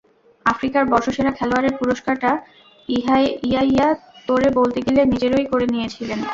[0.45, 2.31] আফ্রিকার বর্ষসেরা খেলোয়াড়ের পুরস্কারটা
[3.45, 3.87] ইয়াইয়া
[4.27, 6.19] তোরে বলতে গেলে নিজেরই করে নিয়েছিলেন।